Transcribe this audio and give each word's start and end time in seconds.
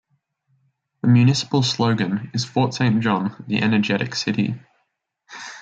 The 1.03 1.09
municipal 1.09 1.61
slogan 1.61 2.31
is 2.33 2.43
"Fort 2.43 2.73
Saint 2.73 3.01
John: 3.03 3.35
The 3.45 3.61
Energetic 3.61 4.15
City". 4.15 4.55